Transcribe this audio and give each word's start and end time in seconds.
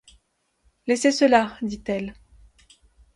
Laissez 0.87 1.11
cela, 1.11 1.55
dit-elle. 1.61 2.15